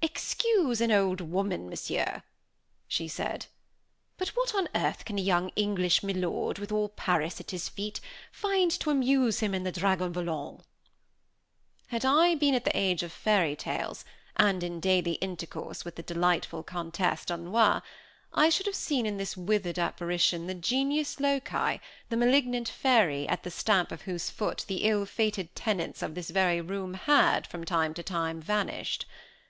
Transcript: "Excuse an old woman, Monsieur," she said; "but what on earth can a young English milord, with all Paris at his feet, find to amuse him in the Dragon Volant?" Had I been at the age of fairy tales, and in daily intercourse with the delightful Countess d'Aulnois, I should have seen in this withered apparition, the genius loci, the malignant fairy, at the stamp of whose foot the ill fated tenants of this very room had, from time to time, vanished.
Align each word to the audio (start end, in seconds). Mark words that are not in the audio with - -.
"Excuse 0.00 0.80
an 0.80 0.90
old 0.90 1.20
woman, 1.20 1.68
Monsieur," 1.68 2.22
she 2.88 3.06
said; 3.06 3.44
"but 4.16 4.28
what 4.30 4.54
on 4.54 4.66
earth 4.74 5.04
can 5.04 5.18
a 5.18 5.20
young 5.20 5.50
English 5.56 6.02
milord, 6.02 6.58
with 6.58 6.72
all 6.72 6.88
Paris 6.88 7.38
at 7.38 7.50
his 7.50 7.68
feet, 7.68 8.00
find 8.32 8.70
to 8.70 8.88
amuse 8.88 9.40
him 9.40 9.54
in 9.54 9.62
the 9.62 9.70
Dragon 9.70 10.10
Volant?" 10.10 10.62
Had 11.88 12.02
I 12.02 12.34
been 12.34 12.54
at 12.54 12.64
the 12.64 12.74
age 12.74 13.02
of 13.02 13.12
fairy 13.12 13.54
tales, 13.54 14.06
and 14.36 14.62
in 14.62 14.80
daily 14.80 15.16
intercourse 15.16 15.84
with 15.84 15.96
the 15.96 16.02
delightful 16.02 16.62
Countess 16.62 17.26
d'Aulnois, 17.26 17.82
I 18.32 18.48
should 18.48 18.64
have 18.64 18.74
seen 18.74 19.04
in 19.04 19.18
this 19.18 19.36
withered 19.36 19.78
apparition, 19.78 20.46
the 20.46 20.54
genius 20.54 21.20
loci, 21.20 21.76
the 22.08 22.16
malignant 22.16 22.70
fairy, 22.70 23.28
at 23.28 23.42
the 23.42 23.50
stamp 23.50 23.92
of 23.92 24.00
whose 24.08 24.30
foot 24.30 24.64
the 24.66 24.84
ill 24.84 25.04
fated 25.04 25.54
tenants 25.54 26.00
of 26.00 26.14
this 26.14 26.30
very 26.30 26.62
room 26.62 26.94
had, 26.94 27.46
from 27.46 27.66
time 27.66 27.92
to 27.92 28.02
time, 28.02 28.40
vanished. 28.40 29.04